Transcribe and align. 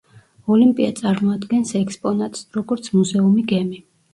ოლიმპია 0.55 0.95
წარმოადგენს 0.99 1.75
ექსპონატს, 1.81 2.43
როგორც 2.59 2.91
მუზეუმი–გემი. 2.99 3.85